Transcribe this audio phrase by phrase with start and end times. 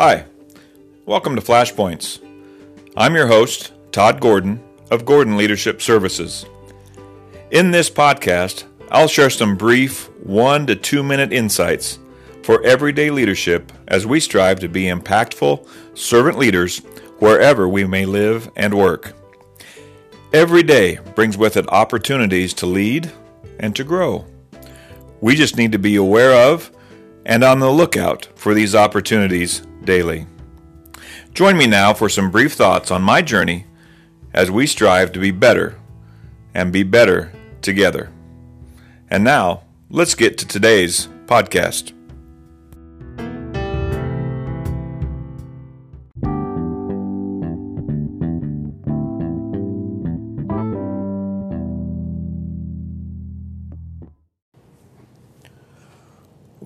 [0.00, 0.26] Hi,
[1.06, 2.20] welcome to Flashpoints.
[2.96, 4.62] I'm your host, Todd Gordon
[4.92, 6.46] of Gordon Leadership Services.
[7.50, 11.98] In this podcast, I'll share some brief one to two minute insights
[12.44, 15.66] for everyday leadership as we strive to be impactful
[15.98, 16.78] servant leaders
[17.18, 19.14] wherever we may live and work.
[20.32, 23.10] Every day brings with it opportunities to lead
[23.58, 24.26] and to grow.
[25.20, 26.70] We just need to be aware of
[27.26, 30.26] and on the lookout for these opportunities daily.
[31.32, 33.64] Join me now for some brief thoughts on my journey
[34.34, 35.80] as we strive to be better
[36.52, 38.10] and be better together.
[39.08, 41.97] And now, let's get to today's podcast.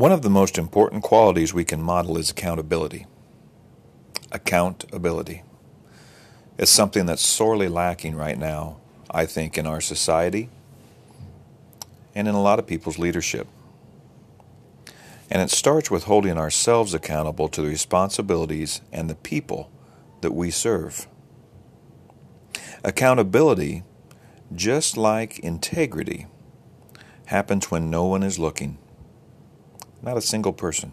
[0.00, 3.04] One of the most important qualities we can model is accountability.
[4.32, 5.42] Accountability.
[6.56, 8.78] It's something that's sorely lacking right now,
[9.10, 10.48] I think, in our society
[12.14, 13.46] and in a lot of people's leadership.
[15.30, 19.70] And it starts with holding ourselves accountable to the responsibilities and the people
[20.22, 21.08] that we serve.
[22.82, 23.82] Accountability,
[24.54, 26.26] just like integrity,
[27.26, 28.78] happens when no one is looking
[30.02, 30.92] not a single person.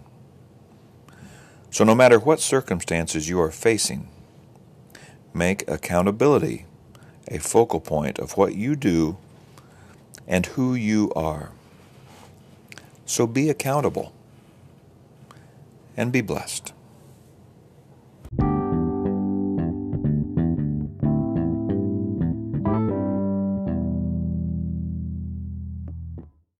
[1.69, 4.07] So, no matter what circumstances you are facing,
[5.33, 6.65] make accountability
[7.27, 9.17] a focal point of what you do
[10.27, 11.51] and who you are.
[13.05, 14.13] So, be accountable
[15.95, 16.73] and be blessed.